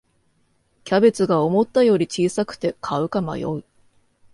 [0.83, 3.63] キャベツが思ったより小さくて買うか迷う